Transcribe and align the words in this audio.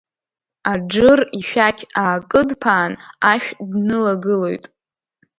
Аџыр 0.71 1.19
ишәақь 1.39 1.83
аакыдԥаан, 2.01 2.93
ашә 3.31 3.49
днылагылоит. 3.71 4.65